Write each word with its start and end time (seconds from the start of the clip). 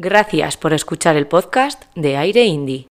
Gracias 0.00 0.56
por 0.56 0.72
escuchar 0.72 1.16
el 1.16 1.26
podcast 1.26 1.82
de 1.96 2.16
Aire 2.16 2.44
Indie. 2.44 2.86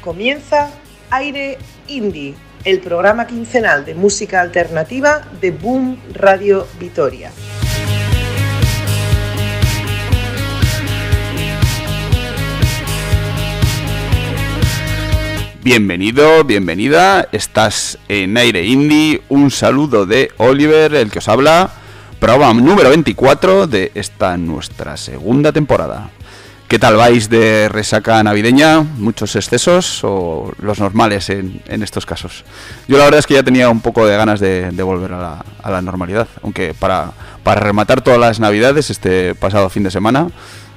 Comienza 0.00 0.70
Aire 1.10 1.58
Indie, 1.88 2.34
el 2.64 2.80
programa 2.80 3.26
quincenal 3.26 3.84
de 3.84 3.94
música 3.94 4.40
alternativa 4.40 5.20
de 5.38 5.50
Boom 5.50 6.00
Radio 6.14 6.66
Vitoria. 6.78 7.30
Bienvenido, 15.62 16.42
bienvenida, 16.44 17.28
estás 17.32 17.98
en 18.08 18.38
Aire 18.38 18.64
Indie, 18.64 19.20
un 19.28 19.50
saludo 19.50 20.06
de 20.06 20.30
Oliver, 20.38 20.94
el 20.94 21.10
que 21.10 21.18
os 21.18 21.28
habla, 21.28 21.70
programa 22.18 22.58
número 22.58 22.88
24 22.88 23.66
de 23.66 23.92
esta 23.94 24.38
nuestra 24.38 24.96
segunda 24.96 25.52
temporada. 25.52 26.08
¿Qué 26.66 26.78
tal 26.78 26.96
vais 26.96 27.28
de 27.28 27.68
resaca 27.68 28.22
navideña? 28.22 28.80
¿Muchos 28.80 29.36
excesos 29.36 30.00
o 30.02 30.50
los 30.62 30.80
normales 30.80 31.28
en, 31.28 31.60
estos 31.66 32.06
casos? 32.06 32.44
Yo 32.88 32.96
la 32.96 33.04
verdad 33.04 33.18
es 33.18 33.26
que 33.26 33.34
ya 33.34 33.42
tenía 33.42 33.68
un 33.68 33.82
poco 33.82 34.06
de 34.06 34.16
ganas 34.16 34.40
de, 34.40 34.70
volver 34.82 35.12
a 35.12 35.44
la, 35.62 35.82
normalidad, 35.82 36.26
aunque 36.42 36.72
para, 36.72 37.12
para 37.42 37.60
rematar 37.60 38.00
todas 38.00 38.18
las 38.18 38.40
navidades 38.40 38.88
este 38.88 39.34
pasado 39.34 39.68
fin 39.68 39.82
de 39.82 39.90
semana 39.90 40.28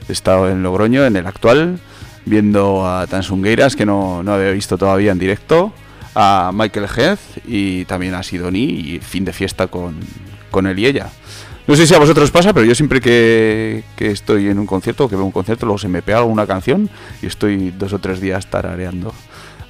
he 0.09 0.11
estado 0.11 0.49
en 0.49 0.63
Logroño, 0.63 1.05
en 1.05 1.15
el 1.15 1.27
actual, 1.27 1.79
viendo 2.25 2.87
a 2.87 3.07
Tansungueiras, 3.07 3.75
que 3.75 3.85
no, 3.85 4.19
había 4.19 4.51
visto 4.51 4.77
todavía 4.77 5.11
en 5.11 5.19
directo, 5.19 5.73
a 6.15 6.51
Michael 6.53 6.87
Heath 6.95 7.19
y 7.47 7.85
también 7.85 8.13
a 8.13 8.23
Sidoni 8.23 8.63
y 8.63 8.99
fin 8.99 9.25
de 9.25 9.33
fiesta 9.33 9.67
con, 9.67 9.95
con 10.51 10.67
él 10.67 10.79
y 10.79 10.85
ella. 10.85 11.09
No 11.65 11.75
sé 11.77 11.87
si 11.87 11.93
a 11.93 11.99
vosotros 11.99 12.29
pasa, 12.29 12.51
pero 12.53 12.65
yo 12.65 12.75
siempre 12.75 12.99
que, 12.99 13.83
estoy 13.97 14.49
en 14.49 14.59
un 14.59 14.65
concierto 14.65 15.07
que 15.07 15.15
veo 15.15 15.23
un 15.23 15.31
concierto, 15.31 15.65
luego 15.65 15.77
se 15.79 15.87
me 15.87 16.01
pega 16.01 16.17
alguna 16.17 16.45
canción 16.45 16.89
y 17.21 17.27
estoy 17.27 17.71
dos 17.71 17.93
o 17.93 17.99
tres 17.99 18.19
días 18.19 18.49
tarareando. 18.49 19.13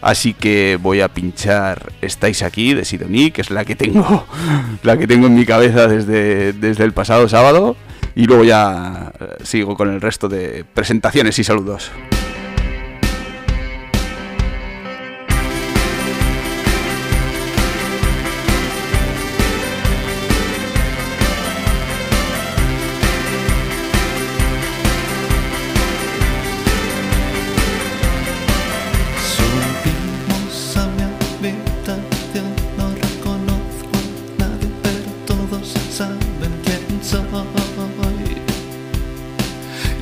Así 0.02 0.34
que 0.34 0.78
voy 0.82 1.00
a 1.00 1.08
pinchar 1.08 1.94
Estáis 2.02 2.42
aquí 2.42 2.74
de 2.74 2.84
Sidoni, 2.84 3.32
que 3.32 3.42
es 3.42 3.52
la 3.52 3.64
que 3.64 3.76
tengo, 3.76 4.26
la 4.84 4.98
que 4.98 5.08
tengo 5.08 5.28
en 5.28 5.36
mi 5.36 5.46
cabeza 5.46 5.88
desde, 5.88 6.52
desde 6.52 6.84
el 6.84 6.94
pasado 6.94 7.30
sábado. 7.30 7.78
Y 8.16 8.26
luego 8.26 8.44
ya 8.44 9.12
eh, 9.20 9.44
sigo 9.44 9.76
con 9.76 9.90
el 9.90 10.02
resto 10.02 10.28
de 10.28 10.66
presentaciones 10.74 11.40
y 11.40 11.44
saludos. 11.44 11.92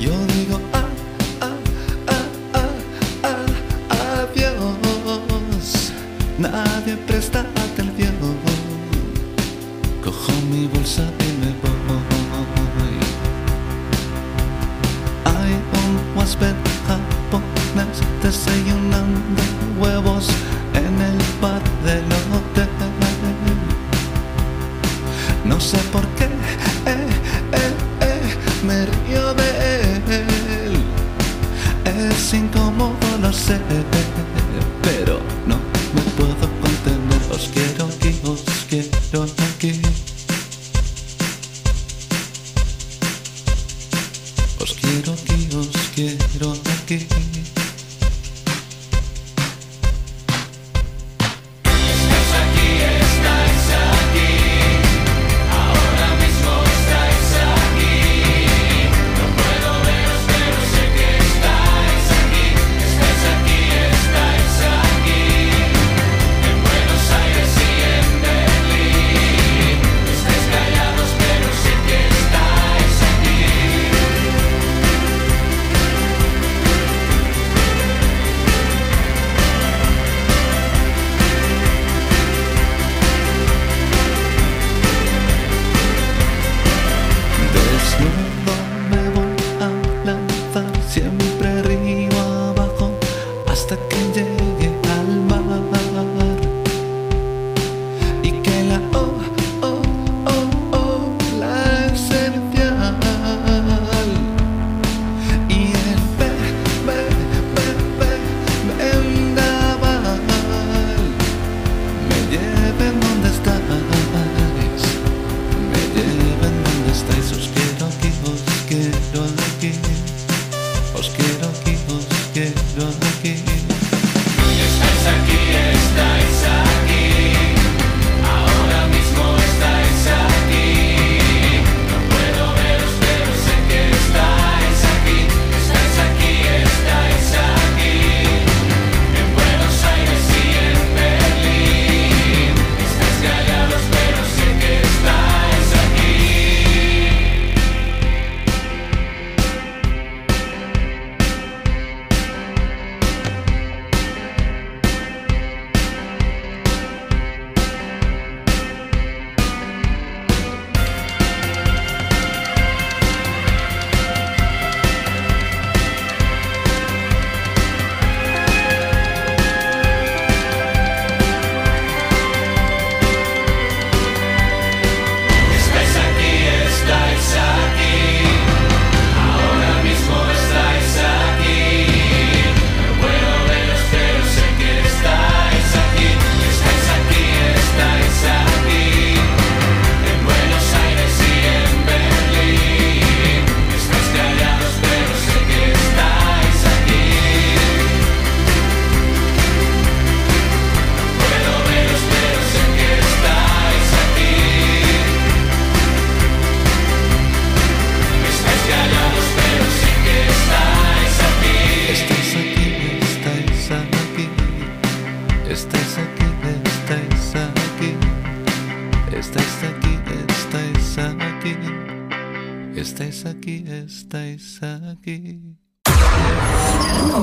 Yo 0.02 0.10
digo, 0.34 0.58
ah, 0.74 0.82
ah, 1.46 1.54
ah, 2.10 2.26
ah, 2.58 2.66
ah, 3.22 3.46
ah, 3.94 4.26
adiós. 4.26 5.94
Nadie 6.42 6.98
presta 7.06 7.46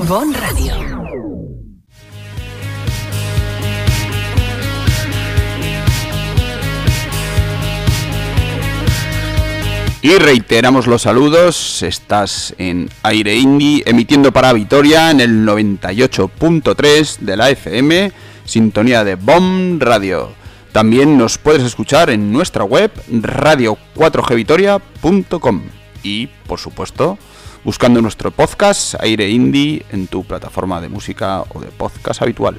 Bon 0.08 0.32
Radio. 0.32 0.72
Y 10.02 10.16
reiteramos 10.16 10.86
los 10.86 11.02
saludos, 11.02 11.82
estás 11.82 12.54
en 12.56 12.88
Aire 13.02 13.36
Indie 13.36 13.82
emitiendo 13.84 14.32
para 14.32 14.54
Vitoria 14.54 15.10
en 15.10 15.20
el 15.20 15.46
98.3 15.46 17.18
de 17.18 17.36
la 17.36 17.50
FM, 17.50 18.12
sintonía 18.46 19.04
de 19.04 19.16
BOM 19.16 19.78
Radio. 19.78 20.32
También 20.72 21.18
nos 21.18 21.36
puedes 21.36 21.64
escuchar 21.64 22.08
en 22.08 22.32
nuestra 22.32 22.64
web 22.64 22.90
radio4gvitoria.com 23.10 25.62
y, 26.02 26.28
por 26.46 26.58
supuesto, 26.58 27.18
buscando 27.64 28.00
nuestro 28.00 28.30
podcast 28.30 28.94
Aire 29.00 29.28
Indie 29.28 29.84
en 29.90 30.06
tu 30.06 30.24
plataforma 30.24 30.80
de 30.80 30.88
música 30.88 31.42
o 31.54 31.60
de 31.60 31.68
podcast 31.68 32.22
habitual. 32.22 32.58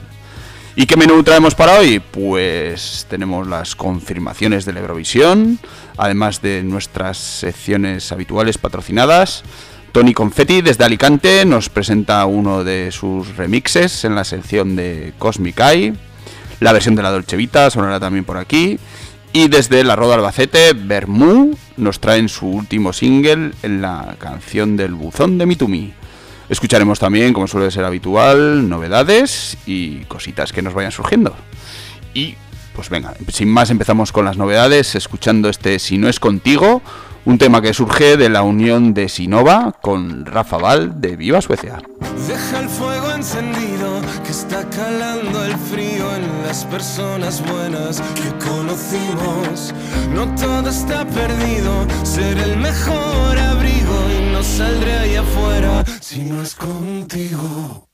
¿Y 0.76 0.86
qué 0.86 0.96
menú 0.96 1.22
traemos 1.24 1.54
para 1.54 1.80
hoy? 1.80 2.00
Pues 2.00 3.06
tenemos 3.10 3.46
las 3.48 3.76
confirmaciones 3.76 4.64
de 4.64 4.74
la 4.74 4.80
Eurovisión, 4.80 5.60
además 5.98 6.42
de 6.42 6.64
nuestras 6.64 7.18
secciones 7.18 8.12
habituales 8.12 8.58
patrocinadas. 8.58 9.44
Tony 9.92 10.14
Confetti 10.14 10.62
desde 10.62 10.86
Alicante 10.86 11.44
nos 11.44 11.68
presenta 11.68 12.26
uno 12.26 12.64
de 12.64 12.92
sus 12.92 13.36
remixes 13.36 14.06
en 14.06 14.16
la 14.16 14.24
sección 14.24 14.78
de 14.78 15.14
Cosmic 15.18 15.60
Eye. 15.60 15.94
La 16.62 16.72
versión 16.72 16.96
de 16.96 17.04
la 17.04 17.12
Dolce 17.12 17.36
Vita 17.36 17.70
sonará 17.70 18.00
también 18.00 18.24
por 18.24 18.38
aquí. 18.38 18.80
Y 19.34 19.48
desde 19.48 19.86
la 19.86 19.96
Roda 19.96 20.16
Albacete, 20.16 20.74
Bermú 20.74 21.58
nos 21.78 22.02
traen 22.02 22.28
su 22.28 22.48
último 22.48 22.92
single 22.92 23.52
en 23.64 23.82
la 23.82 24.18
canción 24.20 24.76
del 24.76 24.94
buzón 24.94 25.38
de 25.38 25.46
Mitumi. 25.46 25.94
Escucharemos 26.50 27.00
también, 27.00 27.32
como 27.32 27.48
suele 27.48 27.72
ser 27.72 27.86
habitual, 27.86 28.68
novedades 28.68 29.58
y 29.66 30.00
cositas 30.06 30.52
que 30.52 30.62
nos 30.62 30.74
vayan 30.74 30.92
surgiendo. 30.92 31.34
Y 32.14 32.36
pues 32.76 32.90
venga, 32.90 33.14
sin 33.30 33.48
más 33.48 33.70
empezamos 33.70 34.12
con 34.12 34.26
las 34.26 34.36
novedades, 34.36 34.96
escuchando 34.96 35.48
este 35.48 35.80
Si 35.80 35.98
no 35.98 36.10
es 36.10 36.20
contigo, 36.20 36.82
un 37.26 37.38
tema 37.38 37.62
que 37.62 37.74
surge 37.74 38.18
de 38.18 38.30
la 38.30 38.42
unión 38.44 38.94
de 38.94 39.10
Sinova 39.10 39.76
con 39.82 40.26
Rafa 40.26 40.58
Val 40.58 41.00
de 41.02 41.16
Viva 41.16 41.42
Suecia. 41.42 41.82
Deja 42.28 42.60
el 42.60 42.70
fuego 42.70 43.12
encendido 43.12 44.02
que 44.24 44.32
está 44.32 44.68
calando 44.70 45.46
el 45.46 45.56
frío 45.58 46.16
en 46.16 46.44
las 46.46 46.66
personas 46.66 47.44
buenas 47.46 48.02
que 48.16 48.46
conocimos. 48.46 49.74
No 50.14 50.34
todo 50.36 50.70
está 50.70 51.06
perdido, 51.06 51.88
ser 52.04 52.38
el 52.38 52.58
mejor 52.58 53.38
abrigo 53.38 53.96
y 54.18 54.32
no 54.32 54.44
saldré 54.44 54.98
ahí 54.98 55.16
afuera 55.16 55.84
si 56.00 56.22
no 56.22 56.42
es 56.42 56.56
contigo. 56.56 57.91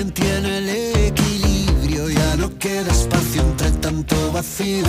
Quien 0.00 0.12
tiene 0.12 0.58
el 0.58 0.68
equilibrio 1.08 2.08
ya 2.08 2.36
no 2.36 2.48
queda 2.58 2.90
espacio 2.90 3.42
entre 3.42 3.70
tanto 3.72 4.32
vacío. 4.32 4.86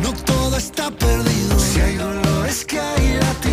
No 0.00 0.12
todo 0.24 0.56
está 0.56 0.92
perdido. 0.92 1.58
Si 1.58 1.80
hay 1.80 1.96
dolor 1.96 2.46
es 2.46 2.64
que 2.64 2.78
hay 2.78 3.14
latido 3.14 3.51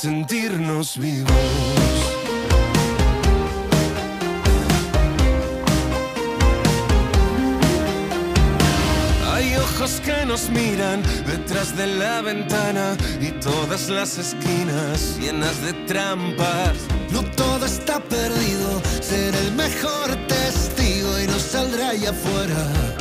sentirnos 0.00 0.96
vivos? 0.96 1.32
Hay 9.32 9.56
ojos 9.56 10.00
que 10.04 10.24
nos 10.24 10.50
miran 10.50 11.02
detrás 11.26 11.76
de 11.76 11.88
la 11.88 12.20
ventana 12.20 12.96
y 13.20 13.32
todas 13.40 13.88
las 13.88 14.18
esquinas 14.18 15.18
llenas 15.18 15.60
de 15.62 15.72
trampas. 15.86 16.76
No 17.10 17.24
todo 17.24 17.66
está 17.66 17.98
perdido, 17.98 18.80
ser 19.00 19.34
el 19.34 19.52
mejor 19.52 20.14
testigo 20.28 21.18
y 21.18 21.26
no 21.26 21.38
saldrá 21.40 21.88
allá 21.88 22.10
afuera 22.10 22.97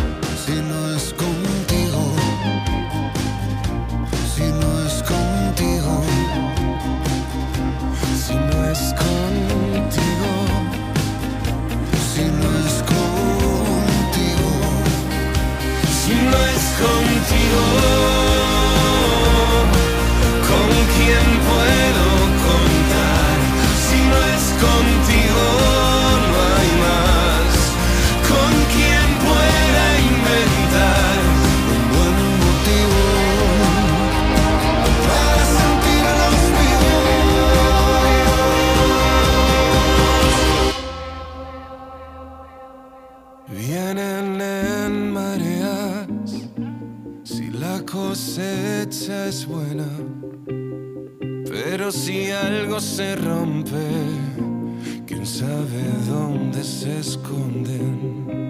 contigo, 17.49 18.16
se 52.79 53.15
rompe, 53.15 53.89
quién 55.05 55.25
sabe 55.25 55.83
dónde 56.07 56.63
se 56.63 56.99
esconden. 56.99 58.46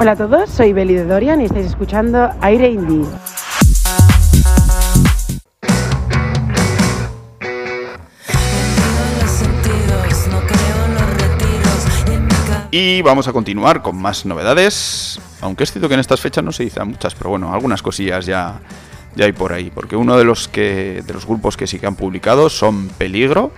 Hola 0.00 0.12
a 0.12 0.16
todos, 0.16 0.48
soy 0.50 0.72
Beli 0.72 0.94
de 0.94 1.04
Dorian 1.04 1.40
y 1.40 1.46
estáis 1.46 1.66
escuchando 1.66 2.30
Aire 2.40 2.70
Indie. 2.70 3.04
Y 12.70 13.02
vamos 13.02 13.26
a 13.26 13.32
continuar 13.32 13.82
con 13.82 14.00
más 14.00 14.24
novedades. 14.24 15.20
Aunque 15.40 15.64
es 15.64 15.72
cierto 15.72 15.88
que 15.88 15.94
en 15.94 16.00
estas 16.00 16.20
fechas 16.20 16.44
no 16.44 16.52
se 16.52 16.62
dicen 16.62 16.86
muchas, 16.86 17.16
pero 17.16 17.30
bueno, 17.30 17.52
algunas 17.52 17.82
cosillas 17.82 18.24
ya, 18.24 18.60
ya 19.16 19.24
hay 19.24 19.32
por 19.32 19.52
ahí. 19.52 19.72
Porque 19.74 19.96
uno 19.96 20.16
de 20.16 20.22
los 20.24 20.46
que. 20.46 21.02
de 21.04 21.12
los 21.12 21.26
grupos 21.26 21.56
que 21.56 21.66
sí 21.66 21.80
que 21.80 21.88
han 21.88 21.96
publicado 21.96 22.48
son 22.50 22.86
Peligro. 22.86 23.50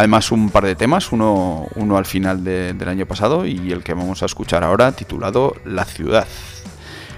Además 0.00 0.32
un 0.32 0.48
par 0.48 0.64
de 0.64 0.74
temas, 0.76 1.12
uno, 1.12 1.66
uno 1.74 1.98
al 1.98 2.06
final 2.06 2.42
de- 2.42 2.72
del 2.72 2.88
año 2.88 3.04
pasado 3.04 3.44
y 3.44 3.70
el 3.70 3.82
que 3.82 3.92
vamos 3.92 4.22
a 4.22 4.24
escuchar 4.24 4.64
ahora 4.64 4.92
titulado 4.92 5.54
La 5.66 5.84
ciudad, 5.84 6.26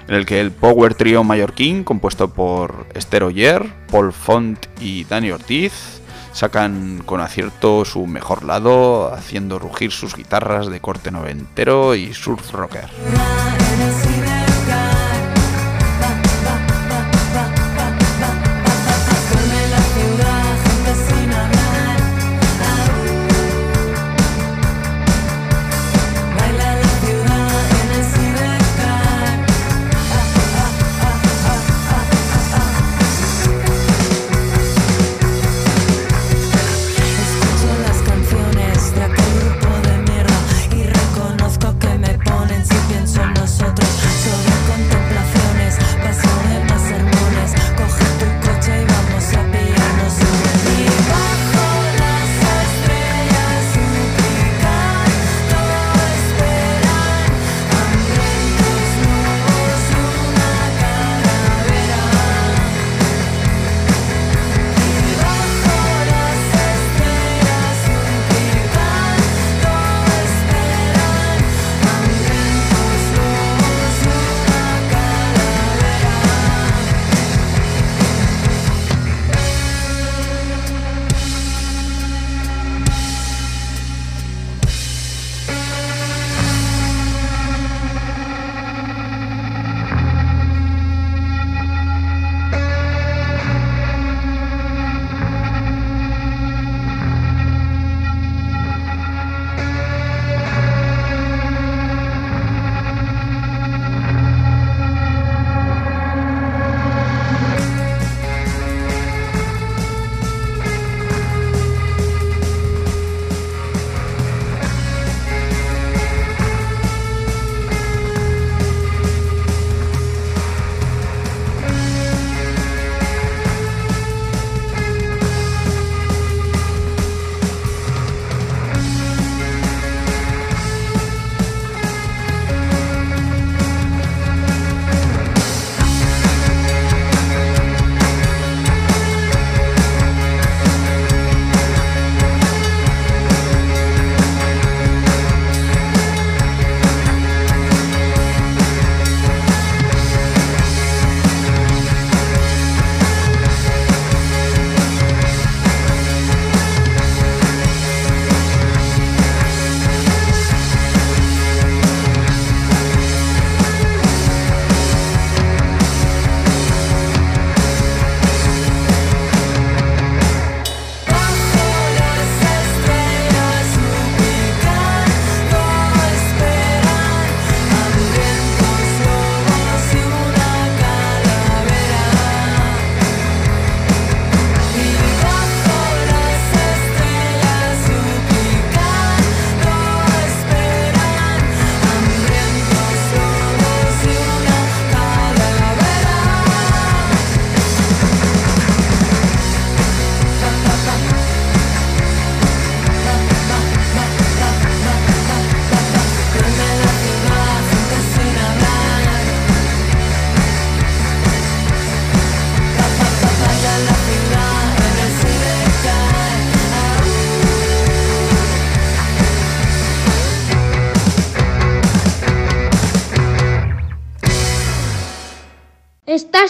en 0.09 0.17
el 0.17 0.27
que 0.27 0.41
el 0.41 0.51
Power 0.51 0.95
Trio 0.95 1.23
mallorquín, 1.23 1.85
compuesto 1.85 2.35
por 2.35 2.87
Esther 2.93 3.23
Oyer, 3.23 3.73
Paul 3.89 4.12
Font 4.12 4.67
y 4.81 5.05
Dani 5.05 5.31
Ortiz, 5.31 6.01
sacan 6.33 7.05
con 7.07 7.21
acierto 7.21 7.85
su 7.85 8.05
mejor 8.09 8.43
lado, 8.43 9.15
haciendo 9.15 9.61
rugir 9.61 9.93
sus 9.93 10.17
guitarras 10.17 10.67
de 10.67 10.81
corte 10.81 11.12
noventero 11.12 11.95
y 11.95 12.12
surf 12.12 12.51
rocker. 12.51 12.89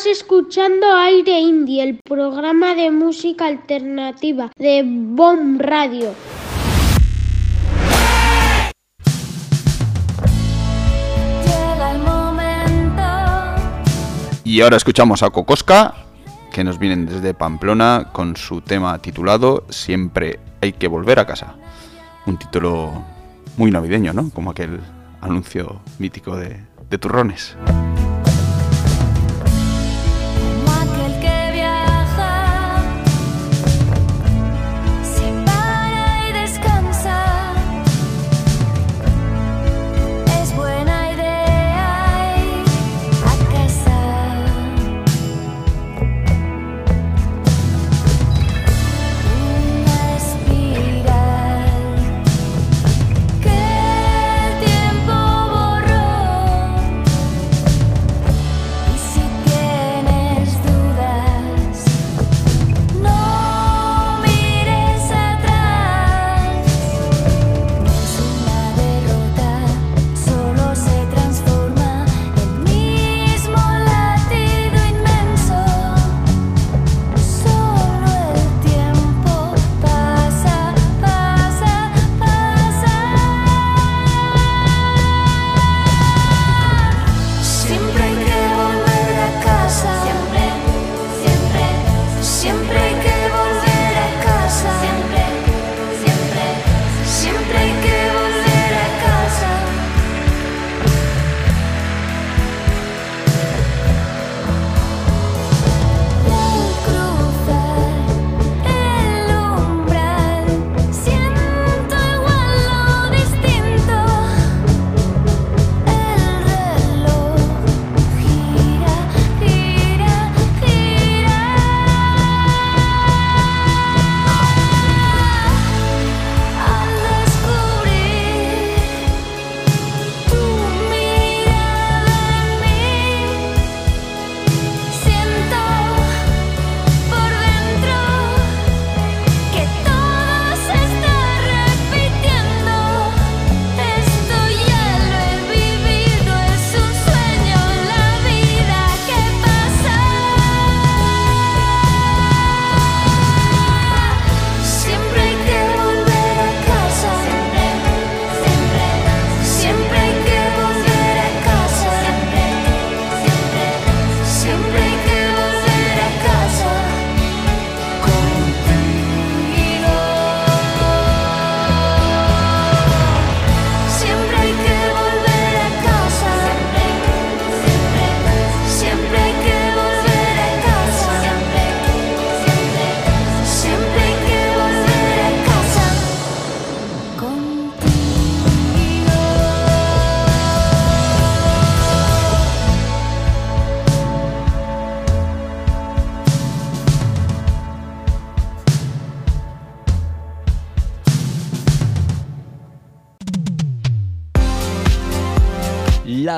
Estás 0.03 0.19
escuchando 0.19 0.93
Aire 0.97 1.39
Indie, 1.39 1.81
el 1.81 2.01
programa 2.03 2.75
de 2.75 2.91
música 2.91 3.47
alternativa 3.47 4.51
de 4.57 4.83
Bomb 4.85 5.61
Radio. 5.61 6.13
Y 14.43 14.61
ahora 14.61 14.77
escuchamos 14.77 15.23
a 15.23 15.31
Cocosca, 15.31 15.95
que 16.53 16.65
nos 16.65 16.81
vienen 16.81 17.07
desde 17.07 17.33
Pamplona 17.33 18.09
con 18.13 18.35
su 18.35 18.61
tema 18.61 18.99
titulado 18.99 19.67
Siempre 19.69 20.41
hay 20.61 20.73
que 20.73 20.89
volver 20.89 21.21
a 21.21 21.27
casa. 21.27 21.55
Un 22.27 22.39
título 22.39 23.05
muy 23.57 23.71
navideño, 23.71 24.13
¿no? 24.13 24.31
Como 24.31 24.51
aquel 24.51 24.81
anuncio 25.21 25.81
mítico 26.01 26.35
de, 26.35 26.61
de 26.91 26.99
turrones. 26.99 27.57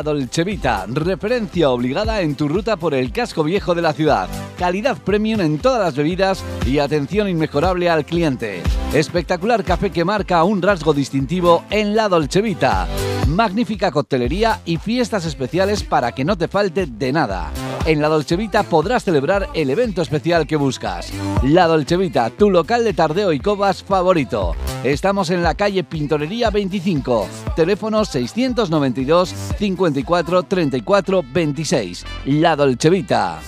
Dolcevita, 0.05 0.87
referencia 0.87 1.71
obligada 1.71 2.21
en 2.21 2.37
tu 2.37 2.47
ruta 2.47 2.77
por 2.77 2.95
el 2.95 3.11
casco 3.11 3.43
viejo 3.43 3.75
de 3.75 3.83
la 3.83 3.93
ciudad. 3.93 4.29
Calidad 4.59 4.99
premium 4.99 5.41
en 5.41 5.59
todas 5.59 5.81
las 5.81 5.97
bebidas 5.97 6.45
y 6.67 6.79
atención 6.79 7.29
inmejorable 7.29 7.91
al 7.91 8.05
cliente. 8.05 8.63
Espectacular 8.93 9.65
café 9.65 9.91
que 9.91 10.05
marca 10.05 10.45
un 10.45 10.63
rasgo 10.63 10.95
distintivo 10.95 11.65
en 11.71 11.97
La 11.97 12.09
Dolcevita. 12.09 12.87
Magnífica 13.27 13.91
coctelería 13.91 14.61
y 14.67 14.77
fiestas 14.77 15.25
especiales 15.25 15.83
para 15.83 16.13
que 16.13 16.25
no 16.25 16.37
te 16.39 16.47
falte 16.47 16.87
de 16.87 17.13
nada. 17.13 17.51
En 17.87 18.01
La 18.01 18.09
Dolcevita 18.09 18.63
podrás 18.63 19.05
celebrar 19.05 19.51
el 19.53 19.69
evento 19.69 20.01
especial 20.01 20.47
que 20.47 20.57
buscas. 20.57 21.13
La 21.43 21.67
Dolcevita, 21.67 22.31
tu 22.31 22.49
local 22.49 22.83
de 22.83 22.95
tardeo 22.95 23.31
y 23.31 23.41
cobas 23.41 23.83
favorito. 23.83 24.57
Estamos 24.83 25.29
en 25.29 25.43
la 25.43 25.55
calle 25.55 25.85
Pintorería 25.85 26.49
25, 26.49 27.29
teléfono 27.55 28.07
692 28.07 29.35
54 29.59 30.43
34 30.45 31.25
26. 31.31 32.07
La 32.25 32.57
Dolcevita. 32.57 33.41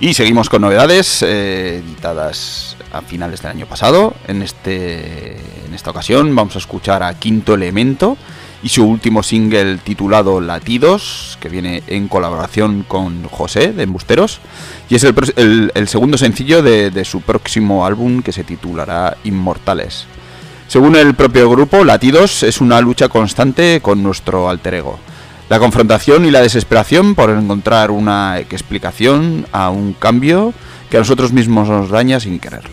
Y 0.00 0.14
seguimos 0.14 0.48
con 0.48 0.62
novedades 0.62 1.22
eh, 1.22 1.82
editadas 1.84 2.76
a 2.92 3.02
finales 3.02 3.42
del 3.42 3.50
año 3.50 3.66
pasado. 3.66 4.14
En, 4.26 4.42
este, 4.42 5.36
esta 5.78 5.90
ocasión 5.92 6.34
vamos 6.34 6.56
a 6.56 6.58
escuchar 6.58 7.02
a 7.02 7.14
Quinto 7.14 7.54
Elemento 7.54 8.16
y 8.62 8.68
su 8.68 8.84
último 8.84 9.22
single 9.22 9.78
titulado 9.78 10.40
Latidos, 10.40 11.38
que 11.40 11.48
viene 11.48 11.82
en 11.86 12.08
colaboración 12.08 12.84
con 12.86 13.22
José 13.28 13.72
de 13.72 13.84
Embusteros. 13.84 14.40
Y 14.90 14.96
es 14.96 15.04
el, 15.04 15.14
el- 15.36 15.72
el 15.74 15.88
segundo 15.88 16.18
sencillo 16.18 16.62
de, 16.62 16.90
de 16.90 17.04
su 17.04 17.20
próximo 17.20 17.86
álbum 17.86 18.22
que 18.22 18.32
se 18.32 18.42
titulará 18.44 19.16
Inmortales. 19.22 20.06
Según 20.66 20.96
el 20.96 21.14
propio 21.14 21.48
grupo, 21.48 21.84
Latidos 21.84 22.42
es 22.42 22.60
una 22.60 22.80
lucha 22.80 23.08
constante 23.08 23.80
con 23.80 24.02
nuestro 24.02 24.48
alter 24.50 24.74
ego. 24.74 24.98
La 25.48 25.60
confrontación 25.60 26.24
y 26.26 26.30
la 26.32 26.42
desesperación 26.42 27.14
por 27.14 27.30
encontrar 27.30 27.90
una 27.92 28.38
explicación 28.40 29.46
a 29.52 29.70
un 29.70 29.92
cambio 29.94 30.52
que 30.90 30.96
a 30.96 31.00
nosotros 31.00 31.32
mismos 31.32 31.68
nos 31.68 31.88
daña 31.90 32.18
sin 32.18 32.38
quererlo. 32.40 32.70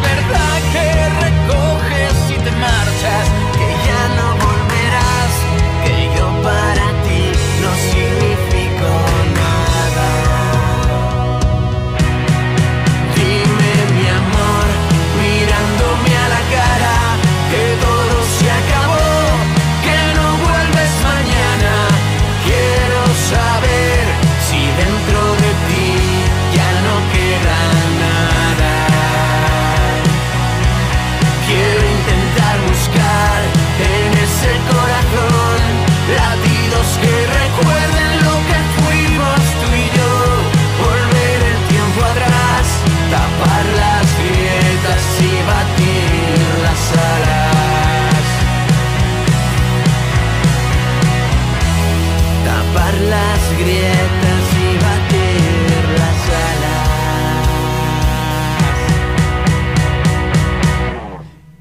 Verdad 0.00 0.62
que 0.72 0.86
recoges 1.24 2.30
y 2.30 2.44
te 2.44 2.50
marchas. 2.52 3.35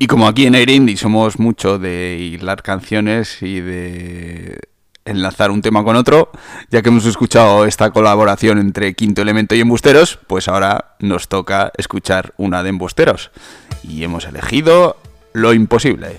Y 0.05 0.07
como 0.07 0.27
aquí 0.27 0.45
en 0.45 0.53
Air 0.53 0.69
Indie 0.69 0.97
somos 0.97 1.39
mucho 1.39 1.79
de 1.79 2.19
hilar 2.19 2.61
canciones 2.61 3.41
y 3.41 3.59
de 3.59 4.59
enlazar 5.03 5.49
un 5.49 5.63
tema 5.63 5.83
con 5.83 5.95
otro, 5.95 6.29
ya 6.69 6.83
que 6.83 6.89
hemos 6.89 7.07
escuchado 7.07 7.65
esta 7.65 7.89
colaboración 7.89 8.59
entre 8.59 8.93
Quinto 8.93 9.23
Elemento 9.23 9.55
y 9.55 9.61
Embusteros, 9.61 10.19
pues 10.27 10.47
ahora 10.47 10.93
nos 10.99 11.27
toca 11.27 11.71
escuchar 11.75 12.35
una 12.37 12.61
de 12.61 12.69
Embusteros. 12.69 13.31
Y 13.81 14.03
hemos 14.03 14.25
elegido 14.25 14.97
Lo 15.33 15.55
Imposible. 15.55 16.17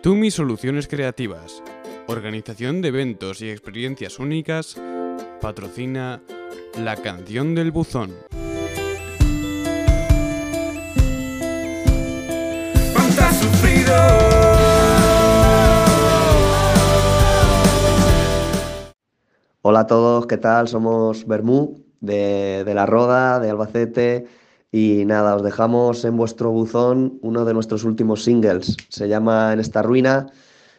Mitumi 0.00 0.30
Soluciones 0.30 0.88
Creativas. 0.88 1.62
Organización 2.06 2.80
de 2.80 2.88
eventos 2.88 3.42
y 3.42 3.50
experiencias 3.50 4.18
únicas. 4.18 4.80
Patrocina 5.42 6.22
La 6.78 6.96
Canción 6.96 7.54
del 7.54 7.70
Buzón. 7.70 8.14
Hola 19.60 19.80
a 19.80 19.86
todos, 19.86 20.26
¿qué 20.26 20.38
tal? 20.38 20.66
Somos 20.68 21.26
Bermú 21.26 21.84
de, 22.00 22.64
de 22.64 22.74
La 22.74 22.86
Roda, 22.86 23.38
de 23.38 23.50
Albacete. 23.50 24.39
Y 24.72 25.04
nada, 25.04 25.34
os 25.34 25.42
dejamos 25.42 26.04
en 26.04 26.16
vuestro 26.16 26.50
buzón 26.50 27.18
uno 27.22 27.44
de 27.44 27.54
nuestros 27.54 27.84
últimos 27.84 28.22
singles. 28.22 28.76
Se 28.88 29.08
llama 29.08 29.52
En 29.52 29.60
esta 29.60 29.82
ruina 29.82 30.28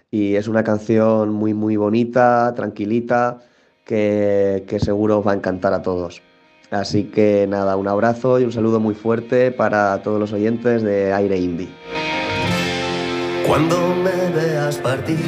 y 0.09 0.35
es 0.35 0.47
una 0.47 0.63
canción 0.63 1.31
muy, 1.31 1.53
muy 1.53 1.75
bonita, 1.75 2.53
tranquilita, 2.55 3.39
que, 3.85 4.63
que 4.67 4.79
seguro 4.79 5.19
os 5.19 5.27
va 5.27 5.31
a 5.31 5.35
encantar 5.35 5.73
a 5.73 5.81
todos. 5.81 6.21
Así 6.69 7.05
que 7.05 7.47
nada, 7.49 7.75
un 7.75 7.89
abrazo 7.89 8.39
y 8.39 8.45
un 8.45 8.51
saludo 8.53 8.79
muy 8.79 8.95
fuerte 8.95 9.51
para 9.51 10.01
todos 10.03 10.19
los 10.19 10.31
oyentes 10.31 10.83
de 10.83 11.11
Aire 11.11 11.37
Indie. 11.37 11.69
Cuando 13.45 13.75
me 13.95 14.31
veas 14.33 14.77
partir 14.77 15.19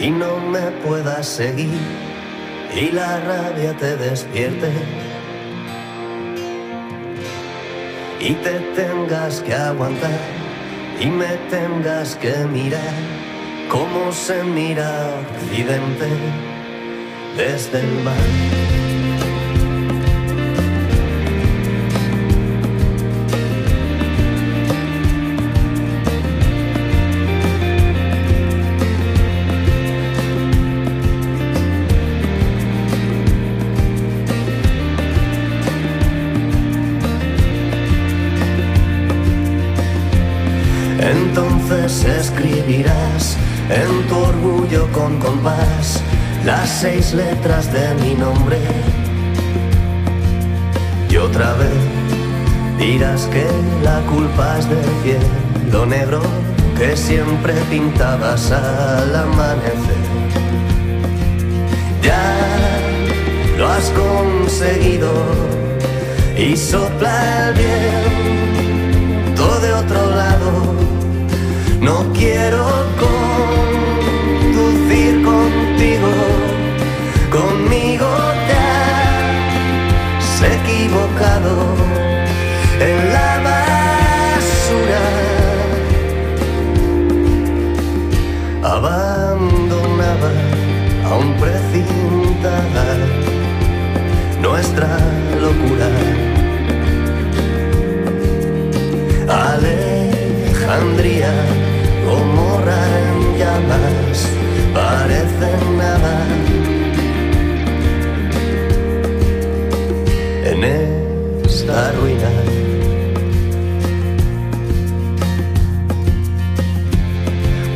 y 0.00 0.10
no 0.10 0.38
me 0.50 0.70
puedas 0.86 1.26
seguir 1.26 1.78
y 2.74 2.90
la 2.92 3.20
rabia 3.20 3.76
te 3.76 3.96
despierte 3.96 4.68
y 8.20 8.34
te 8.34 8.58
tengas 8.74 9.40
que 9.42 9.54
aguantar 9.54 10.18
y 11.00 11.06
me 11.06 11.36
tengas 11.50 12.16
que 12.16 12.34
mirar 12.52 12.94
como 13.68 14.12
se 14.12 14.42
mira 14.42 15.10
Occidente 15.20 16.08
desde 17.36 17.80
el 17.80 18.02
mar. 18.02 18.87
Escribirás 41.70 43.36
en 43.68 44.08
tu 44.08 44.16
orgullo 44.16 44.90
con 44.90 45.18
compás 45.18 46.02
las 46.42 46.66
seis 46.66 47.12
letras 47.12 47.70
de 47.70 47.94
mi 47.96 48.14
nombre. 48.14 48.56
Y 51.10 51.18
otra 51.18 51.52
vez 51.54 51.68
dirás 52.78 53.26
que 53.26 53.46
la 53.82 54.00
culpa 54.10 54.58
es 54.58 54.66
del 54.70 54.82
cielo 55.02 55.84
negro 55.84 56.22
que 56.78 56.96
siempre 56.96 57.52
pintabas 57.68 58.50
al 58.50 59.14
amanecer. 59.14 60.04
Ya 62.02 62.34
lo 63.58 63.68
has 63.68 63.90
conseguido 63.90 65.12
y 66.34 66.56
sopla 66.56 67.48
el 67.48 67.54
viento 67.54 69.60
de 69.60 69.72
otro 69.74 70.16
lado. 70.16 70.67
No 71.80 72.12
quiero 72.12 72.64
conducir 74.18 75.22
contigo, 75.22 76.10
conmigo 77.30 78.08
te 78.46 78.54
has 80.18 80.42
equivocado 80.42 81.52
en 82.80 82.96
la 83.12 83.30
basura. 83.48 85.04
Abandonaba 88.62 90.32
aún 91.10 91.28
precintada 91.34 92.86
nuestra 94.42 94.90
locura. 95.40 95.88
Alejandría, 99.28 101.17
parecen 104.74 105.76
nada. 105.76 106.26
En 110.44 110.64
esta 110.64 111.92
ruina. 111.92 112.30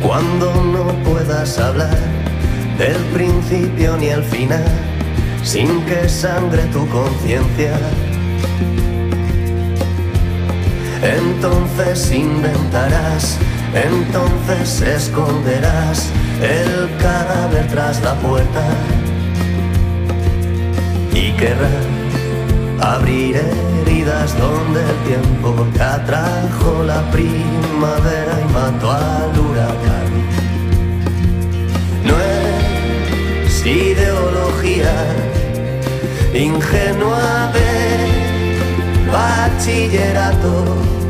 Cuando 0.01 0.53
no 0.75 0.85
puedas 1.03 1.57
hablar 1.59 1.97
del 2.77 2.97
principio 3.13 3.97
ni 3.97 4.07
el 4.07 4.23
final, 4.23 4.65
sin 5.43 5.81
que 5.85 6.09
sangre 6.09 6.63
tu 6.73 6.87
conciencia. 6.89 7.73
Entonces 11.03 12.11
inventarás, 12.11 13.37
entonces 13.73 14.81
esconderás 14.81 16.11
el 16.41 16.95
cadáver 16.97 17.67
tras 17.67 18.01
la 18.03 18.13
puerta 18.15 18.63
y 21.13 21.31
querrás 21.33 21.93
abrir 22.81 23.37
heridas 23.81 24.37
donde 24.37 24.81
el 24.81 24.97
tiempo 25.07 25.67
te 25.73 25.81
atrajo 25.81 26.83
la 26.83 27.01
primavera 27.11 28.39
y 28.41 28.53
mató 28.53 28.91
al 28.91 29.39
huracán. 29.39 30.09
No 32.03 32.13
es 33.47 33.65
ideología 33.65 34.93
ingenua 36.33 37.51
de 37.53 39.11
bachillerato. 39.11 41.02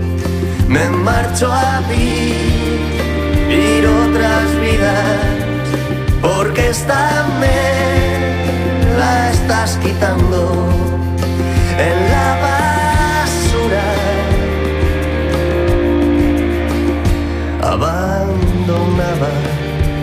Me 0.74 0.90
marcho 0.90 1.52
a 1.52 1.82
vivir 1.88 3.86
otras 3.86 4.60
vidas 4.60 5.06
porque 6.20 6.70
esta 6.70 7.28
me 7.40 8.98
la 8.98 9.30
estás 9.30 9.78
quitando 9.84 10.68
en 11.78 12.10
la 12.14 12.40
basura. 12.48 13.86
Abandonaba 17.62 19.34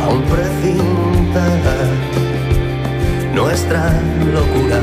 aún 0.04 0.22
precintada 0.22 1.78
nuestra 3.34 3.90
locura. 4.36 4.80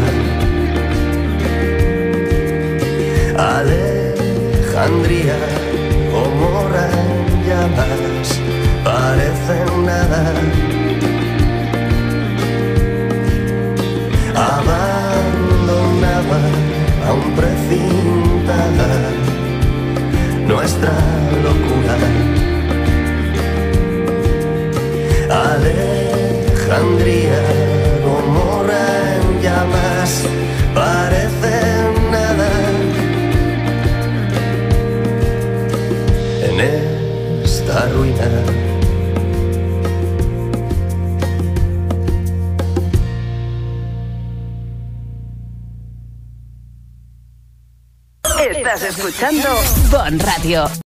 Alejandría, 3.38 5.38
Gomorra 6.40 6.86
en 6.92 7.44
llamas, 7.48 8.28
parecen 8.84 9.70
nada. 9.86 10.22
Abandonaba 14.36 16.42
aún 17.08 17.28
precintada 17.36 18.90
nuestra 20.48 20.94
locura. 21.46 21.96
Alejandría, 25.54 27.42
Gomorra 28.06 28.86
en 29.16 29.26
llamas, 29.42 30.12
parecen 30.76 31.77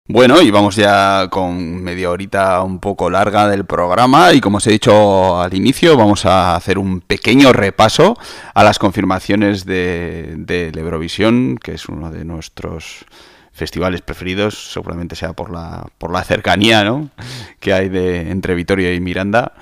Bueno, 0.06 0.40
y 0.40 0.50
vamos 0.52 0.76
ya 0.76 1.28
con 1.30 1.82
media 1.82 2.10
horita 2.10 2.62
un 2.62 2.78
poco 2.78 3.10
larga 3.10 3.48
del 3.48 3.64
programa 3.64 4.32
y 4.32 4.40
como 4.40 4.58
os 4.58 4.66
he 4.68 4.70
dicho 4.70 5.40
al 5.40 5.52
inicio, 5.54 5.96
vamos 5.96 6.24
a 6.26 6.54
hacer 6.54 6.78
un 6.78 7.00
pequeño 7.00 7.52
repaso 7.52 8.16
a 8.54 8.62
las 8.62 8.78
confirmaciones 8.78 9.64
de, 9.64 10.34
de 10.36 10.70
Eurovisión, 10.76 11.58
que 11.60 11.72
es 11.72 11.86
uno 11.86 12.10
de 12.10 12.24
nuestros 12.24 13.04
festivales 13.52 14.00
preferidos, 14.00 14.72
seguramente 14.72 15.16
sea 15.16 15.32
por 15.32 15.50
la, 15.50 15.86
por 15.98 16.12
la 16.12 16.22
cercanía 16.22 16.84
¿no? 16.84 17.10
que 17.58 17.72
hay 17.72 17.88
de, 17.88 18.30
entre 18.30 18.54
Vitoria 18.54 18.94
y 18.94 19.00
Miranda. 19.00 19.52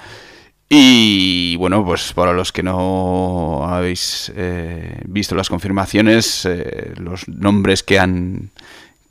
Y 0.70 1.56
bueno, 1.56 1.82
pues 1.84 2.12
para 2.12 2.34
los 2.34 2.52
que 2.52 2.62
no 2.62 3.66
habéis 3.66 4.30
eh, 4.36 5.00
visto 5.06 5.34
las 5.34 5.48
confirmaciones, 5.48 6.44
eh, 6.44 6.92
los 6.96 7.26
nombres 7.26 7.82
que 7.82 7.98
han, 7.98 8.50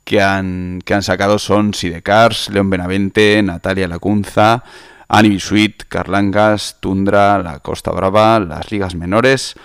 que 0.04 0.22
han, 0.22 0.80
que 0.84 0.94
han 0.94 1.02
sacado 1.02 1.40
son 1.40 1.74
Sidecars, 1.74 2.50
León 2.50 2.70
Benavente, 2.70 3.42
Natalia 3.42 3.88
Lacunza, 3.88 4.62
Annie 5.08 5.40
Sweet, 5.40 5.84
Carlangas, 5.88 6.76
Tundra, 6.78 7.42
La 7.42 7.58
Costa 7.58 7.90
Brava, 7.90 8.38
Las 8.38 8.70
Ligas 8.70 8.94
Menores, 8.94 9.56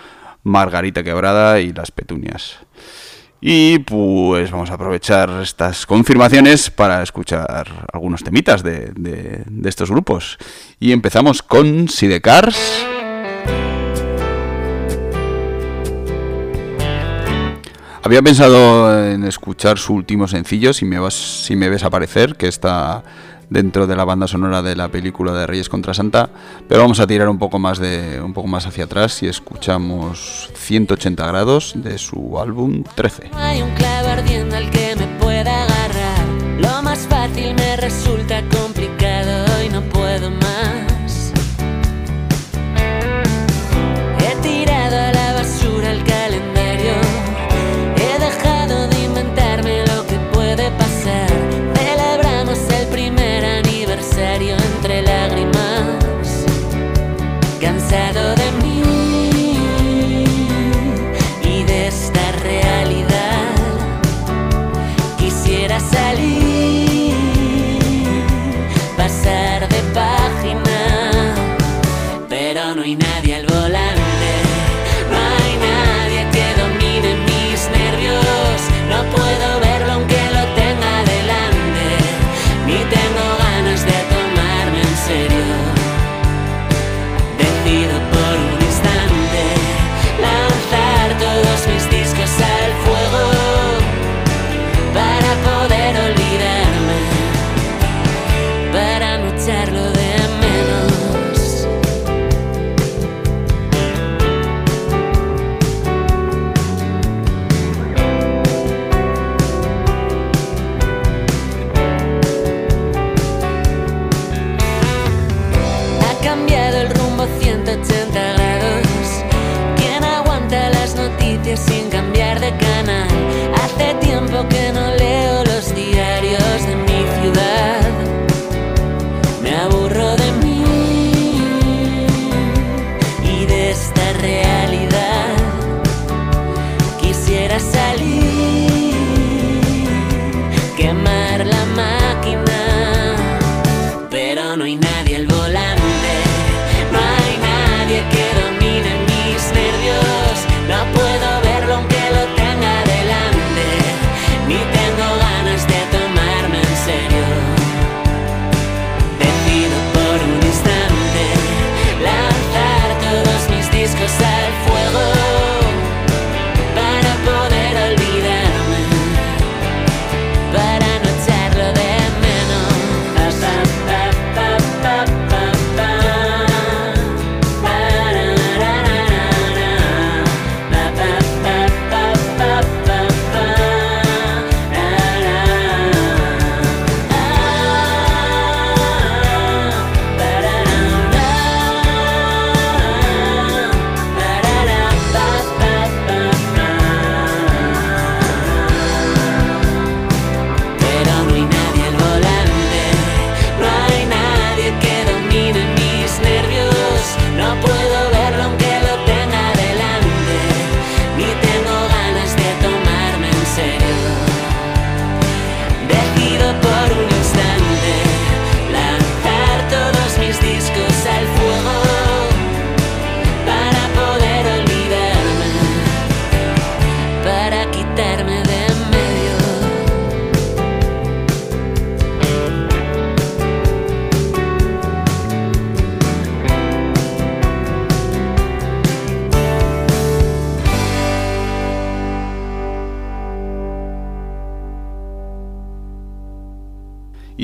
Margarita 0.42 1.04
Quebrada 1.04 1.60
y 1.60 1.72
Las 1.72 1.92
Petunias. 1.92 2.63
Y 3.46 3.80
pues 3.80 4.50
vamos 4.50 4.70
a 4.70 4.74
aprovechar 4.74 5.28
estas 5.42 5.84
confirmaciones 5.84 6.70
para 6.70 7.02
escuchar 7.02 7.86
algunos 7.92 8.24
temitas 8.24 8.62
de, 8.62 8.90
de, 8.96 9.68
estos 9.68 9.90
grupos. 9.90 10.38
Y 10.80 10.92
empezamos 10.92 11.42
con 11.42 11.90
Sidecars. 11.90 12.86
Había 18.02 18.22
pensado 18.22 19.10
en 19.10 19.24
escuchar 19.24 19.76
su 19.76 19.92
último 19.92 20.26
sencillo, 20.26 20.72
si 20.72 20.86
me, 20.86 20.98
vas, 20.98 21.12
si 21.12 21.54
me 21.54 21.68
ves 21.68 21.84
aparecer, 21.84 22.36
que 22.36 22.48
está 22.48 23.02
dentro 23.50 23.86
de 23.86 23.96
la 23.96 24.04
banda 24.04 24.26
sonora 24.26 24.62
de 24.62 24.76
la 24.76 24.88
película 24.88 25.32
de 25.32 25.46
Reyes 25.46 25.68
contra 25.68 25.94
Santa, 25.94 26.30
pero 26.68 26.82
vamos 26.82 27.00
a 27.00 27.06
tirar 27.06 27.28
un 27.28 27.38
poco 27.38 27.58
más 27.58 27.78
de 27.78 28.20
un 28.20 28.32
poco 28.32 28.48
más 28.48 28.66
hacia 28.66 28.84
atrás 28.84 29.22
y 29.22 29.26
escuchamos 29.26 30.50
180 30.54 31.26
grados 31.26 31.72
de 31.76 31.98
su 31.98 32.38
álbum 32.38 32.84
13. 32.94 33.30
No 33.32 33.38
hay 33.38 33.62
un 33.62 33.74
al 34.54 34.70
que 34.70 34.96
me 34.96 35.04
agarrar. 35.40 36.26
Lo 36.58 36.82
más 36.82 37.00
fácil 37.06 37.54
me 37.54 37.76
resulta 37.76 38.42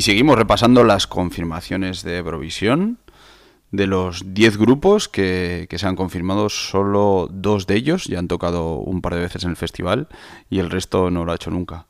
Y 0.01 0.03
seguimos 0.03 0.39
repasando 0.39 0.83
las 0.83 1.07
confirmaciones 1.07 2.03
de 2.03 2.17
Eurovisión. 2.17 2.97
De 3.71 3.87
los 3.87 4.33
10 4.33 4.57
grupos 4.57 5.11
que, 5.11 5.67
que 5.69 5.77
se 5.77 5.87
han 5.87 5.95
confirmado, 5.95 6.49
solo 6.49 7.29
dos 7.31 7.67
de 7.67 7.75
ellos 7.75 8.07
ya 8.07 8.19
han 8.19 8.27
tocado 8.27 8.77
un 8.77 9.03
par 9.03 9.13
de 9.13 9.21
veces 9.21 9.45
en 9.45 9.51
el 9.51 9.57
festival 9.57 10.09
y 10.49 10.59
el 10.59 10.71
resto 10.71 11.11
no 11.11 11.27
lo 11.27 11.33
ha 11.33 11.35
hecho 11.35 11.51
nunca. 11.51 11.85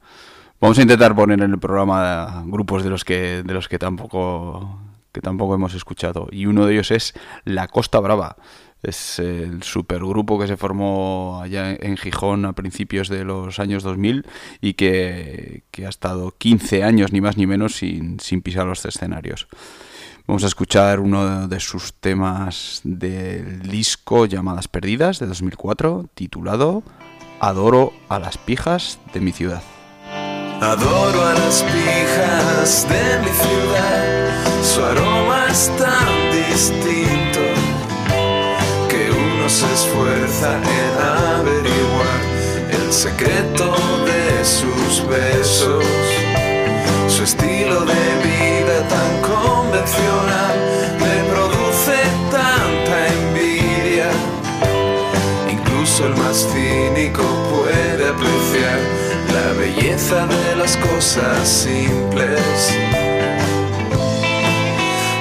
Vamos 0.61 0.76
a 0.80 0.82
intentar 0.82 1.14
poner 1.14 1.40
en 1.40 1.52
el 1.52 1.61
programa 1.61 2.42
grupos 2.46 2.82
de 2.82 2.90
los 2.90 3.04
que, 3.04 3.44
de 3.44 3.54
los 3.54 3.68
que 3.68 3.78
tampoco 3.78 4.80
que 5.12 5.20
tampoco 5.20 5.54
hemos 5.54 5.74
escuchado. 5.74 6.26
Y 6.32 6.46
uno 6.46 6.66
de 6.66 6.74
ellos 6.74 6.90
es 6.90 7.14
La 7.44 7.68
Costa 7.68 8.00
Brava. 8.00 8.36
Es 8.83 9.18
el 9.18 9.62
supergrupo 9.62 10.39
que 10.39 10.47
se 10.47 10.57
formó 10.57 11.41
allá 11.43 11.72
en 11.72 11.97
Gijón 11.97 12.45
a 12.47 12.55
principios 12.55 13.09
de 13.09 13.24
los 13.24 13.59
años 13.59 13.83
2000 13.83 14.26
y 14.61 14.74
que, 14.74 15.64
que 15.70 15.87
ha 15.87 15.91
estado 15.91 16.35
15 16.37 16.83
años, 16.83 17.12
ni 17.12 17.20
más 17.20 17.37
ni 17.37 17.47
menos, 17.47 17.74
sin, 17.76 18.20
sin 18.20 18.41
pisar 18.41 18.66
los 18.66 18.85
escenarios. 18.87 19.49
Vamos 20.26 20.45
a 20.45 20.47
escuchar 20.47 21.01
uno 21.01 21.49
de 21.49 21.61
sus 21.61 21.93
temas 21.95 22.81
del 22.85 23.62
disco 23.62 24.26
Llamadas 24.26 24.68
Perdidas 24.68 25.18
de 25.18 25.26
2004, 25.26 26.09
titulado 26.14 26.85
Adoro 27.41 27.93
a 28.09 28.18
las 28.18 28.39
pijas 28.39 29.01
de 29.12 29.20
mi 29.20 29.33
ciudad. 29.33 29.62
Adoro 30.61 31.26
a 31.26 31.35
las 31.35 31.64
pijas 31.64 32.87
de 32.89 33.18
mi 33.20 33.31
ciudad, 33.31 34.62
su 34.62 34.85
aroma 34.85 35.47
es 35.49 35.72
tan 35.76 36.51
distinto 36.51 37.49
se 39.51 39.66
esfuerza 39.72 40.55
en 40.55 41.40
averiguar 41.40 42.20
el 42.70 42.92
secreto 42.92 43.74
de 44.07 44.44
sus 44.44 45.05
besos, 45.09 45.84
su 47.09 47.24
estilo 47.24 47.80
de 47.80 48.05
vida 48.28 48.76
tan 48.88 49.12
convencional 49.22 50.57
me 51.01 51.32
produce 51.32 51.96
tanta 52.30 53.09
envidia. 53.09 54.11
Incluso 55.51 56.07
el 56.07 56.14
más 56.14 56.46
cínico 56.53 57.24
puede 57.51 58.09
apreciar 58.09 58.78
la 59.34 59.53
belleza 59.59 60.26
de 60.26 60.57
las 60.57 60.76
cosas 60.76 61.48
simples. 61.48 62.78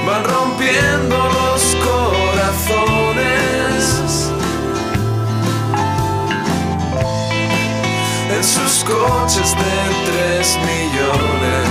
Van 0.06 0.24
rompiendo 0.24 1.39
sus 8.50 8.84
coches 8.84 9.56
de 9.56 10.12
tres 10.12 10.58
millones. 10.66 11.69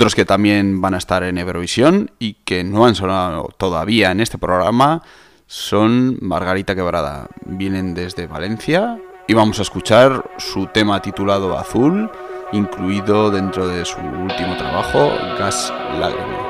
Otros 0.00 0.14
que 0.14 0.24
también 0.24 0.80
van 0.80 0.94
a 0.94 0.96
estar 0.96 1.22
en 1.24 1.36
Eurovisión 1.36 2.10
y 2.18 2.32
que 2.46 2.64
no 2.64 2.86
han 2.86 2.94
sonado 2.94 3.50
todavía 3.58 4.10
en 4.10 4.20
este 4.20 4.38
programa 4.38 5.02
son 5.46 6.16
Margarita 6.22 6.74
Quebrada. 6.74 7.28
Vienen 7.44 7.92
desde 7.92 8.26
Valencia 8.26 8.98
y 9.28 9.34
vamos 9.34 9.58
a 9.58 9.62
escuchar 9.62 10.24
su 10.38 10.68
tema 10.68 11.02
titulado 11.02 11.58
Azul, 11.58 12.10
incluido 12.52 13.30
dentro 13.30 13.68
de 13.68 13.84
su 13.84 13.98
último 13.98 14.56
trabajo, 14.56 15.12
Gas 15.38 15.70
Lágrima. 15.98 16.49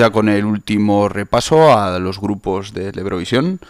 Ya 0.00 0.08
con 0.08 0.30
el 0.30 0.46
último 0.46 1.10
repaso 1.10 1.78
a 1.78 1.98
los 1.98 2.18
grupos 2.18 2.72
de 2.72 2.90
Eurovisión. 2.96 3.60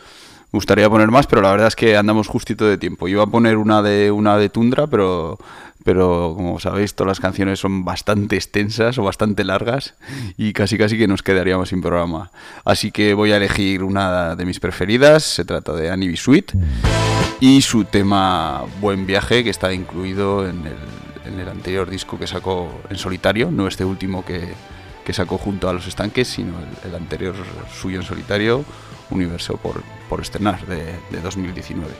Me 0.52 0.58
gustaría 0.58 0.88
poner 0.88 1.10
más, 1.10 1.26
pero 1.26 1.42
la 1.42 1.50
verdad 1.50 1.66
es 1.66 1.74
que 1.74 1.96
andamos 1.96 2.28
justito 2.28 2.66
de 2.66 2.78
tiempo. 2.78 3.08
Iba 3.08 3.24
a 3.24 3.26
poner 3.26 3.56
una 3.56 3.82
de 3.82 4.12
una 4.12 4.36
de 4.36 4.48
Tundra, 4.48 4.86
pero 4.86 5.38
pero 5.82 6.34
como 6.36 6.60
sabéis 6.60 6.94
todas 6.94 7.08
las 7.08 7.20
canciones 7.20 7.58
son 7.58 7.84
bastante 7.84 8.36
extensas 8.36 8.96
o 8.98 9.02
bastante 9.02 9.42
largas 9.42 9.94
y 10.36 10.52
casi 10.52 10.78
casi 10.78 10.96
que 10.96 11.08
nos 11.08 11.24
quedaríamos 11.24 11.70
sin 11.70 11.82
programa. 11.82 12.30
Así 12.64 12.92
que 12.92 13.14
voy 13.14 13.32
a 13.32 13.38
elegir 13.38 13.82
una 13.82 14.36
de 14.36 14.44
mis 14.44 14.60
preferidas, 14.60 15.24
se 15.24 15.44
trata 15.44 15.72
de 15.72 15.90
Annie 15.90 16.10
B. 16.10 16.16
Sweet 16.16 16.52
y 17.40 17.62
su 17.62 17.86
tema 17.86 18.62
Buen 18.80 19.04
Viaje 19.04 19.42
que 19.42 19.50
está 19.50 19.72
incluido 19.72 20.48
en 20.48 20.64
el, 20.64 21.32
en 21.32 21.40
el 21.40 21.48
anterior 21.48 21.90
disco 21.90 22.20
que 22.20 22.28
sacó 22.28 22.70
en 22.88 22.98
solitario, 22.98 23.50
no 23.50 23.66
este 23.66 23.84
último 23.84 24.24
que, 24.24 24.54
que 25.04 25.12
sacó 25.12 25.38
junto 25.38 25.68
a 25.68 25.72
Los 25.72 25.86
Estanques, 25.86 26.28
sino 26.28 26.54
el, 26.84 26.94
anterior 26.94 27.34
suyo 27.72 28.00
en 28.00 28.06
solitario, 28.06 28.64
Universo 29.10 29.56
por, 29.56 29.82
por 30.08 30.20
estrenar 30.20 30.64
de, 30.66 30.94
de 31.10 31.20
2019. 31.20 31.90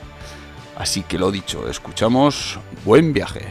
Así 0.77 1.03
que 1.03 1.19
lo 1.19 1.31
dicho, 1.31 1.69
escuchamos 1.69 2.59
Buen 2.85 3.13
Viaje. 3.13 3.49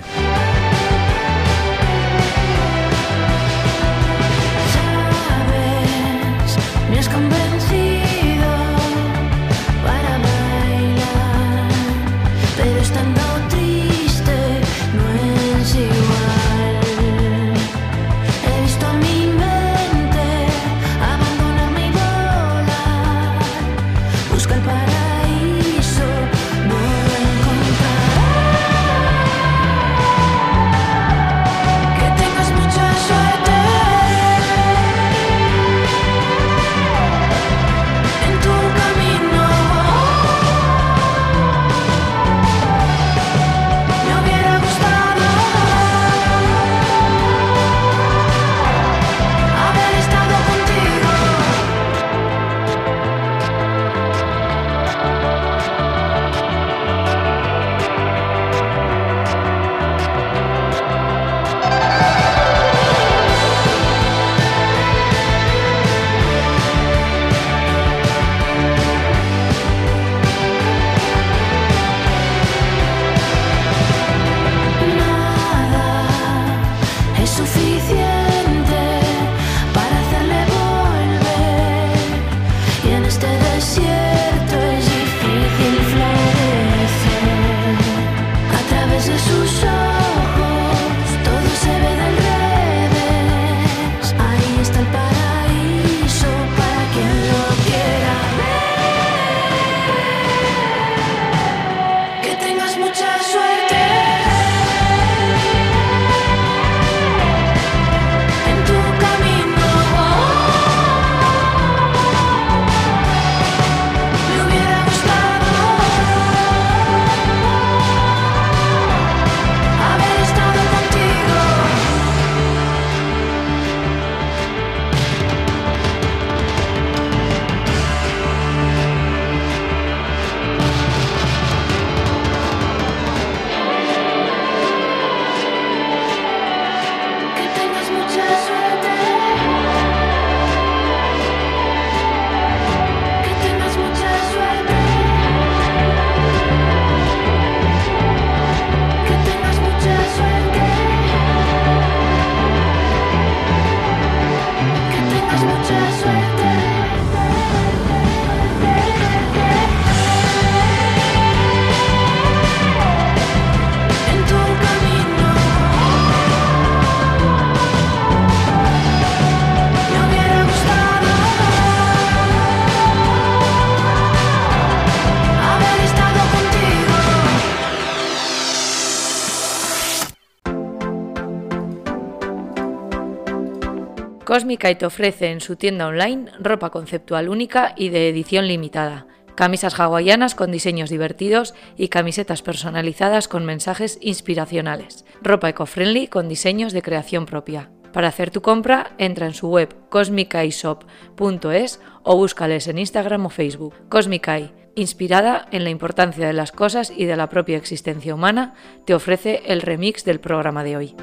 Cósmica 184.40 184.74
te 184.78 184.86
ofrece 184.86 185.32
en 185.32 185.42
su 185.42 185.58
tienda 185.58 185.86
online 185.86 186.32
ropa 186.40 186.70
conceptual 186.70 187.28
única 187.28 187.74
y 187.76 187.90
de 187.90 188.08
edición 188.08 188.48
limitada, 188.48 189.06
camisas 189.36 189.78
hawaianas 189.78 190.34
con 190.34 190.50
diseños 190.50 190.90
divertidos 190.90 191.54
y 191.76 191.90
camisetas 191.90 192.42
personalizadas 192.42 193.28
con 193.28 193.44
mensajes 193.44 194.00
inspiracionales, 194.02 195.04
ropa 195.22 195.50
eco-friendly 195.50 196.08
con 196.08 196.30
diseños 196.30 196.72
de 196.72 196.82
creación 196.82 197.26
propia. 197.26 197.70
Para 197.92 198.08
hacer 198.08 198.32
tu 198.32 198.42
compra, 198.42 198.94
entra 198.98 199.26
en 199.26 199.34
su 199.34 199.50
web 199.50 199.76
cosmicaishop.es 199.90 201.82
o 202.04 202.16
búscales 202.16 202.68
en 202.68 202.78
Instagram 202.78 203.26
o 203.26 203.30
Facebook. 203.30 203.76
Cosmicai, 203.90 204.54
inspirada 204.76 205.50
en 205.52 205.66
la 205.66 205.70
importancia 205.70 206.26
de 206.26 206.32
las 206.32 206.54
cosas 206.54 206.94
y 206.96 207.04
de 207.04 207.18
la 207.18 207.28
propia 207.28 207.58
existencia 207.58 208.16
humana, 208.16 208.54
te 208.86 208.94
ofrece 208.94 209.42
el 209.48 209.62
remix 209.62 210.06
del 210.06 210.22
programa 210.22 210.64
de 210.64 210.78
hoy. 210.78 210.96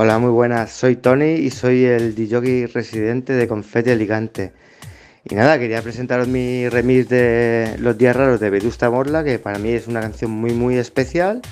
Hola, 0.00 0.20
muy 0.20 0.30
buenas. 0.30 0.70
Soy 0.70 0.94
Tony 0.94 1.32
y 1.32 1.50
soy 1.50 1.84
el 1.84 2.14
DJ 2.14 2.68
residente 2.68 3.32
de 3.32 3.48
Confetti 3.48 3.90
Alicante. 3.90 4.52
Y 5.24 5.34
nada, 5.34 5.58
quería 5.58 5.82
presentaros 5.82 6.28
mi 6.28 6.68
remix 6.68 7.08
de 7.08 7.74
Los 7.80 7.98
Días 7.98 8.14
Raros 8.14 8.38
de 8.38 8.48
Vetusta 8.48 8.90
Morla, 8.90 9.24
que 9.24 9.40
para 9.40 9.58
mí 9.58 9.70
es 9.70 9.88
una 9.88 10.00
canción 10.00 10.30
muy, 10.30 10.52
muy 10.52 10.76
especial 10.76 11.42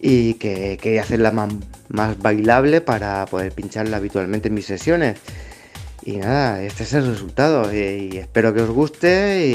y 0.00 0.32
que 0.34 0.78
quería 0.80 1.02
hacerla 1.02 1.30
más, 1.30 1.52
más 1.90 2.18
bailable 2.18 2.80
para 2.80 3.26
poder 3.26 3.52
pincharla 3.52 3.98
habitualmente 3.98 4.48
en 4.48 4.54
mis 4.54 4.64
sesiones. 4.64 5.18
Y 6.02 6.16
nada, 6.16 6.62
este 6.62 6.84
es 6.84 6.94
el 6.94 7.06
resultado 7.06 7.70
y, 7.70 8.16
espero 8.16 8.54
que 8.54 8.62
os 8.62 8.70
guste 8.70 9.46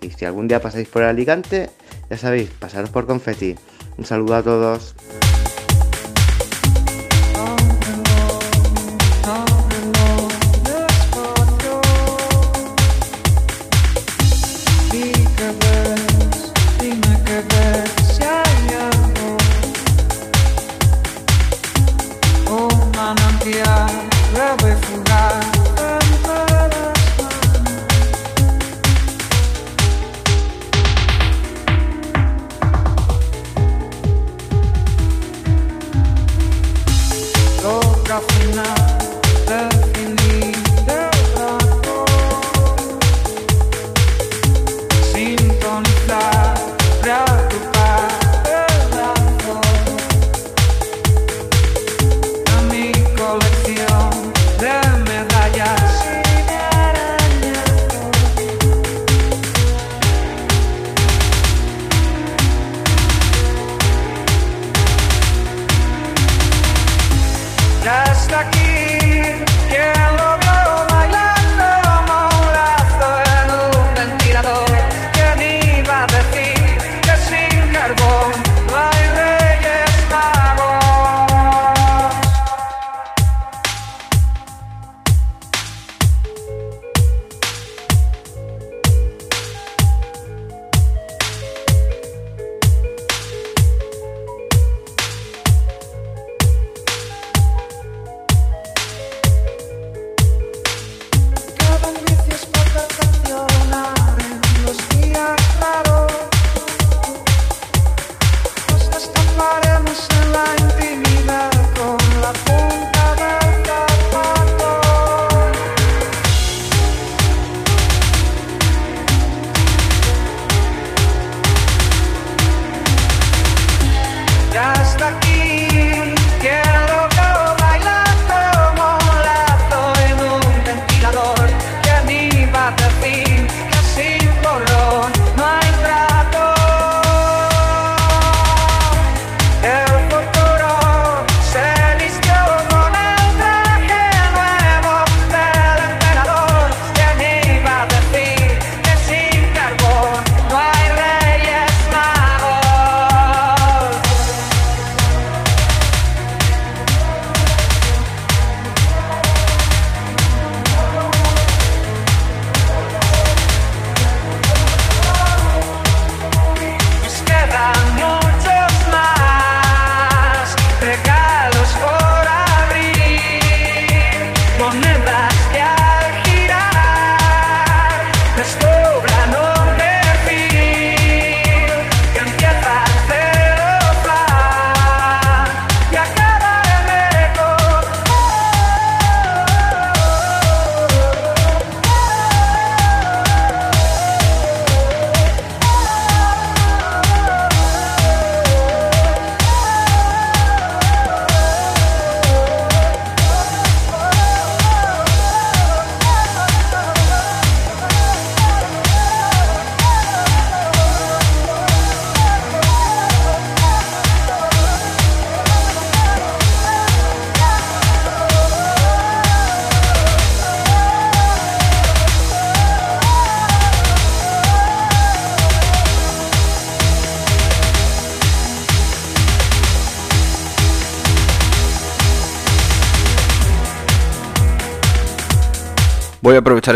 y, 0.00 0.04
y 0.04 0.10
si 0.10 0.24
algún 0.24 0.48
día 0.48 0.60
pasáis 0.60 0.88
por 0.88 1.04
Alicante, 1.04 1.70
ya 2.10 2.16
sabéis, 2.16 2.50
pasaros 2.50 2.90
por 2.90 3.06
Confetti. 3.06 3.54
Un 3.96 4.06
saludo 4.06 4.34
a 4.34 4.42
todos. 4.42 4.96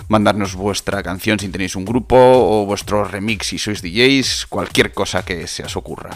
mandarnos 0.09 0.55
vuestra 0.55 1.03
canción 1.03 1.39
si 1.39 1.49
tenéis 1.49 1.77
un 1.77 1.85
grupo 1.85 2.17
o 2.17 2.67
vuestro 2.67 3.05
remix 3.05 3.47
si 3.47 3.59
sois 3.59 3.83
DJs, 3.83 4.47
cualquier 4.47 4.93
cosa 4.93 5.25
que 5.25 5.47
se 5.47 5.63
os 5.63 5.77
ocurra. 5.77 6.11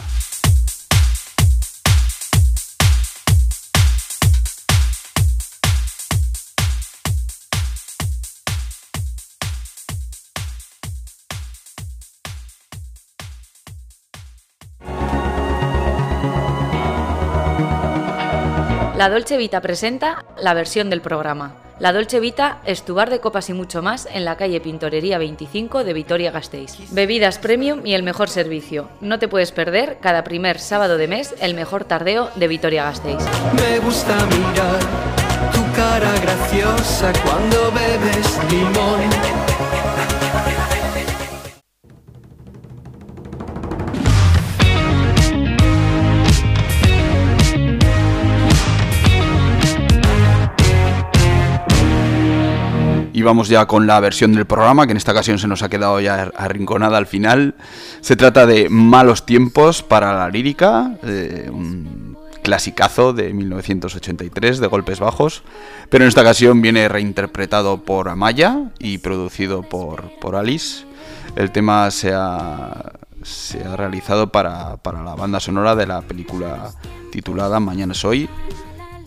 La 19.01 19.09
Dolce 19.09 19.35
Vita 19.35 19.61
presenta 19.61 20.23
la 20.39 20.53
versión 20.53 20.91
del 20.91 21.01
programa. 21.01 21.55
La 21.79 21.91
Dolce 21.91 22.19
Vita 22.19 22.59
es 22.65 22.83
tu 22.83 22.93
bar 22.93 23.09
de 23.09 23.19
copas 23.19 23.49
y 23.49 23.53
mucho 23.53 23.81
más 23.81 24.07
en 24.13 24.25
la 24.25 24.37
calle 24.37 24.61
Pintorería 24.61 25.17
25 25.17 25.83
de 25.83 25.93
Vitoria-Gasteiz. 25.93 26.91
Bebidas 26.91 27.39
premium 27.39 27.83
y 27.83 27.95
el 27.95 28.03
mejor 28.03 28.29
servicio. 28.29 28.89
No 29.01 29.17
te 29.17 29.27
puedes 29.27 29.51
perder 29.51 29.97
cada 30.01 30.23
primer 30.23 30.59
sábado 30.59 30.97
de 30.97 31.07
mes 31.07 31.33
el 31.41 31.55
mejor 31.55 31.83
tardeo 31.83 32.29
de 32.35 32.47
Vitoria-Gasteiz. 32.47 33.17
Me 33.55 33.79
gusta 33.79 34.15
mirar 34.27 34.79
tu 35.51 35.63
cara 35.75 36.13
graciosa 36.21 37.11
cuando 37.23 37.71
bebes 37.71 38.39
limón. 38.51 39.50
Y 53.21 53.23
vamos 53.23 53.49
ya 53.49 53.67
con 53.67 53.85
la 53.85 53.99
versión 53.99 54.33
del 54.33 54.47
programa, 54.47 54.87
que 54.87 54.93
en 54.93 54.97
esta 54.97 55.11
ocasión 55.11 55.37
se 55.37 55.47
nos 55.47 55.61
ha 55.61 55.69
quedado 55.69 55.99
ya 55.99 56.31
arrinconada 56.35 56.97
al 56.97 57.05
final. 57.05 57.53
Se 57.99 58.15
trata 58.15 58.47
de 58.47 58.67
Malos 58.67 59.27
tiempos 59.27 59.83
para 59.83 60.17
la 60.17 60.27
lírica, 60.27 60.97
eh, 61.03 61.47
un 61.53 62.17
clasicazo 62.41 63.13
de 63.13 63.31
1983 63.31 64.59
de 64.59 64.65
golpes 64.65 64.99
bajos, 64.99 65.43
pero 65.91 66.03
en 66.03 66.07
esta 66.07 66.21
ocasión 66.21 66.63
viene 66.63 66.87
reinterpretado 66.87 67.83
por 67.83 68.09
Amaya 68.09 68.71
y 68.79 68.97
producido 68.97 69.61
por, 69.61 70.17
por 70.19 70.35
Alice. 70.35 70.85
El 71.35 71.51
tema 71.51 71.91
se 71.91 72.13
ha, 72.15 72.91
se 73.21 73.63
ha 73.63 73.77
realizado 73.77 74.31
para, 74.31 74.77
para 74.77 75.03
la 75.03 75.13
banda 75.13 75.39
sonora 75.39 75.75
de 75.75 75.85
la 75.85 76.01
película 76.01 76.71
titulada 77.11 77.59
Mañana 77.59 77.93
es 77.93 78.03
hoy. 78.03 78.27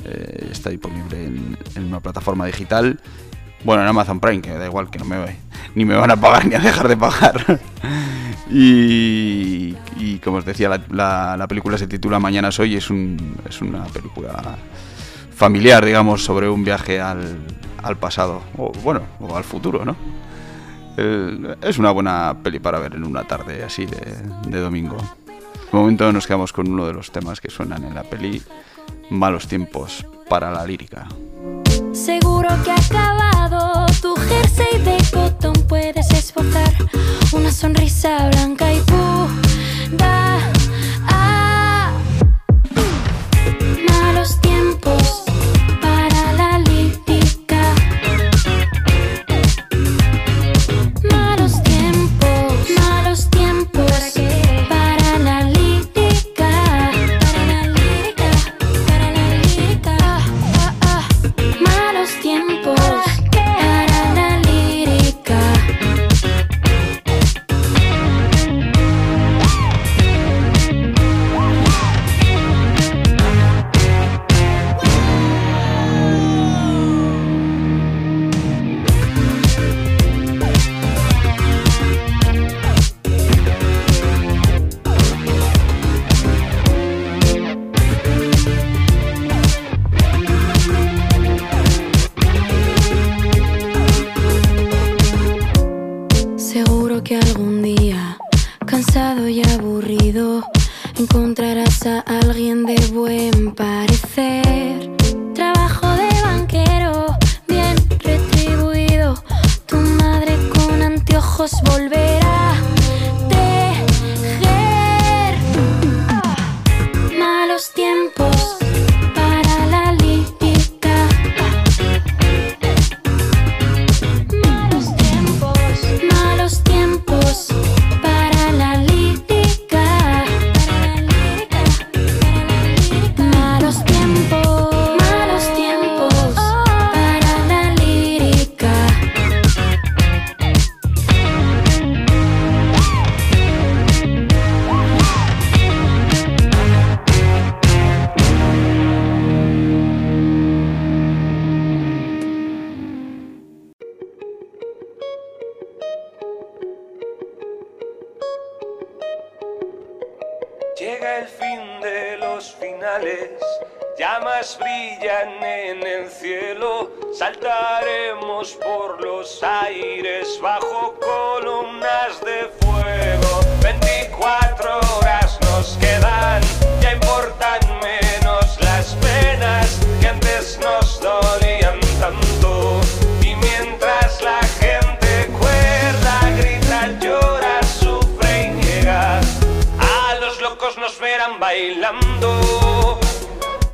Eh, 0.05 0.51
está 0.53 0.71
disponible 0.71 1.25
en 1.25 1.85
una 1.85 1.99
plataforma 1.99 2.47
digital 2.47 3.01
bueno, 3.65 3.83
en 3.83 3.89
Amazon 3.89 4.21
Prime, 4.21 4.41
que 4.43 4.53
da 4.53 4.67
igual 4.67 4.91
que 4.91 4.99
no 4.99 5.05
me 5.07 5.37
ni 5.75 5.85
me 5.85 5.95
van 5.97 6.11
a 6.11 6.17
pagar 6.17 6.47
ni 6.47 6.55
a 6.55 6.59
dejar 6.61 6.87
de 6.89 6.97
pagar. 6.97 7.61
y, 8.51 9.75
y 9.97 10.19
como 10.23 10.39
os 10.39 10.45
decía, 10.45 10.69
la, 10.69 10.81
la- 10.91 11.37
la 11.37 11.49
película 11.49 11.79
se 11.79 11.87
titula 11.87 12.19
Mañana 12.19 12.51
soy, 12.53 12.77
es, 12.77 12.91
un, 12.91 13.37
es 13.49 13.61
una 13.61 13.85
película 13.85 14.57
familiar, 15.35 15.85
digamos, 15.85 16.25
sobre 16.25 16.49
un 16.49 16.65
viaje 16.65 17.01
al, 17.01 17.39
pasado, 17.99 18.43
o 18.57 18.71
bueno, 18.83 19.01
o 19.21 19.37
al 19.37 19.45
futuro, 19.45 19.85
¿no? 19.85 19.97
El- 20.97 21.57
es 21.63 21.79
una 21.79 21.91
buena 21.91 22.37
peli 22.43 22.59
para 22.61 22.79
ver 22.79 22.95
en 22.95 23.05
una 23.05 23.25
tarde 23.25 23.65
así 23.65 23.87
de, 23.87 24.15
de 24.47 24.61
domingo. 24.61 24.97
De 25.27 25.79
momento 25.81 26.13
nos 26.13 26.27
quedamos 26.27 26.53
con 26.53 26.71
uno 26.71 26.87
de 26.87 26.93
los 26.93 27.11
temas 27.11 27.41
que 27.41 27.51
suenan 27.51 27.85
en 27.85 27.95
la 27.95 28.05
peli, 28.05 28.41
Malos 29.11 29.49
tiempos 29.49 30.07
para 30.31 30.51
la 30.51 30.65
lírica. 30.65 31.07
Seguro 31.93 32.49
que 32.65 32.71
ha 32.71 32.81
tu 34.01 34.15
jersey 34.29 34.79
de 34.85 34.97
cotón. 35.13 35.55
Puedes 35.69 36.11
esbozar 36.11 36.73
una 37.33 37.51
sonrisa 37.51 38.29
blanca 38.29 38.73
y 38.73 38.81
pura. 38.81 40.39
Ah. 41.09 41.93
Malos 43.89 44.41
tiempos 44.41 45.24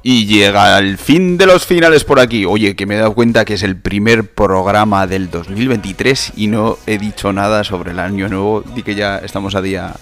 Y 0.02 0.26
llega 0.26 0.78
el 0.78 0.96
fin 0.96 1.36
de 1.36 1.46
los 1.46 1.66
finales 1.66 2.04
por 2.04 2.20
aquí. 2.20 2.46
Oye, 2.46 2.74
que 2.74 2.86
me 2.86 2.94
he 2.94 2.98
dado 2.98 3.14
cuenta 3.14 3.44
que 3.44 3.54
es 3.54 3.62
el 3.62 3.76
primer 3.76 4.30
programa 4.30 5.06
del 5.06 5.30
2023 5.30 6.32
y 6.36 6.46
no 6.46 6.78
he 6.86 6.96
dicho 6.96 7.32
nada 7.32 7.64
sobre 7.64 7.90
el 7.90 7.98
año 7.98 8.28
nuevo. 8.28 8.62
Di 8.62 8.82
que 8.82 8.94
ya 8.94 9.18
estamos 9.18 9.54
a 9.54 9.60
día 9.60 9.94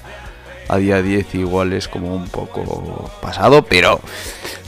a 0.69 0.77
día 0.77 1.03
10 1.03 1.35
igual 1.37 1.73
es 1.73 1.89
como 1.89 2.15
un 2.15 2.29
poco 2.29 3.11
pasado, 3.23 3.63
pero 3.63 4.01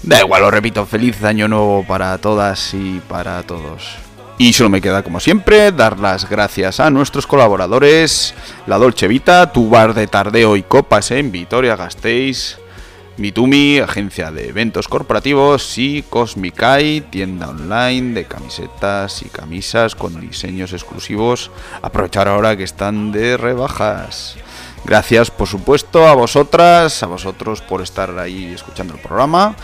da 0.03 0.21
igual, 0.21 0.43
lo 0.43 0.51
repito, 0.51 0.87
feliz 0.87 1.23
año 1.23 1.47
nuevo 1.47 1.85
para 1.87 2.17
todas 2.19 2.75
y 2.75 3.01
para 3.09 3.43
todos. 3.43 3.97
Y 4.39 4.55
solo 4.55 4.71
me 4.71 4.81
queda, 4.81 5.03
como 5.03 5.21
siempre, 5.21 5.71
dar 5.71 5.99
las 5.99 6.29
gracias 6.29 6.81
a 6.81 6.89
nuestros 6.89 7.27
colaboradores, 7.27 8.35
La 8.67 8.79
Dolce 8.79 9.07
Vita, 9.07 9.53
tu 9.53 9.69
bar 9.69 9.93
de 9.93 10.07
tardeo 10.07 10.57
y 10.57 10.63
copas 10.63 11.11
en 11.11 11.31
Vitoria-Gasteiz, 11.31 12.59
Mitumi, 13.21 13.79
agencia 13.81 14.31
de 14.31 14.49
eventos 14.49 14.89
corporativos, 14.89 15.77
y 15.77 16.03
Cosmicai, 16.03 17.03
tienda 17.03 17.51
online 17.51 18.15
de 18.15 18.25
camisetas 18.25 19.21
y 19.21 19.29
camisas 19.29 19.95
con 19.95 20.19
diseños 20.19 20.73
exclusivos. 20.73 21.51
Aprovechar 21.83 22.29
ahora 22.29 22.57
que 22.57 22.65
están 22.65 23.13
de 23.13 23.37
rebajas. 23.37 24.37
Gracias, 24.87 25.31
por 25.31 25.47
supuesto, 25.47 26.09
a 26.09 26.15
vosotras, 26.15 27.03
a 27.03 27.09
vosotros 27.09 27.61
por 27.61 27.83
estar 27.83 28.19
ahí 28.19 28.47
escuchando 28.55 28.95
el 28.95 29.01
programa. 29.01 29.55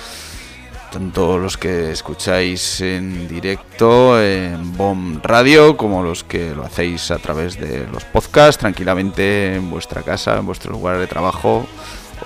Tanto 0.93 1.39
los 1.39 1.57
que 1.57 1.93
escucháis 1.93 2.83
en 2.83 3.27
directo 3.27 4.21
en 4.23 4.77
BOM 4.77 5.23
Radio 5.23 5.79
como 5.79 6.03
los 6.03 6.25
que 6.25 6.55
lo 6.55 6.63
hacéis 6.63 7.11
a 7.11 7.17
través 7.17 7.59
de 7.59 7.87
los 7.91 8.05
podcasts 8.05 8.61
tranquilamente 8.61 9.55
en 9.55 9.71
vuestra 9.71 10.03
casa, 10.03 10.37
en 10.37 10.45
vuestro 10.45 10.73
lugar 10.73 10.99
de 10.99 11.07
trabajo 11.07 11.67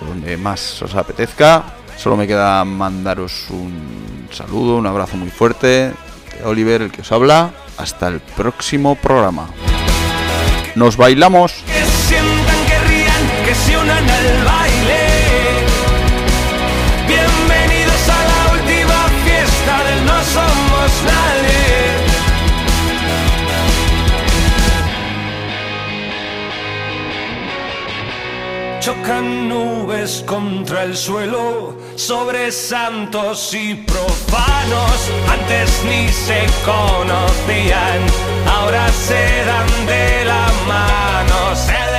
donde 0.06 0.36
más 0.36 0.80
os 0.82 0.94
apetezca. 0.94 1.64
Solo 1.96 2.16
me 2.16 2.26
queda 2.26 2.64
mandaros 2.64 3.46
un 3.50 4.28
saludo, 4.32 4.76
un 4.76 4.86
abrazo 4.86 5.16
muy 5.16 5.30
fuerte 5.30 5.92
Oliver, 6.44 6.82
el 6.82 6.90
que 6.90 7.02
os 7.02 7.12
habla. 7.12 7.50
Hasta 7.76 8.08
el 8.08 8.20
próximo 8.20 8.94
programa. 8.94 9.48
Nos 10.74 10.96
bailamos. 10.96 11.52
Que 11.66 11.84
sientan, 12.08 12.66
que 12.66 12.78
rían, 12.88 13.44
que 13.46 13.54
se 13.54 13.78
unan 13.78 14.08
al 14.08 14.44
baile. 14.44 14.69
chocan 28.80 29.46
nubes 29.48 30.24
contra 30.26 30.84
el 30.84 30.96
suelo 30.96 31.76
sobre 31.96 32.50
santos 32.50 33.52
y 33.52 33.74
profanos. 33.74 35.10
Antes 35.28 35.70
ni 35.84 36.08
se 36.08 36.46
conocían, 36.64 38.00
ahora 38.48 38.88
se 38.88 39.44
dan 39.44 39.86
de 39.86 40.24
la 40.24 40.46
mano. 40.66 41.89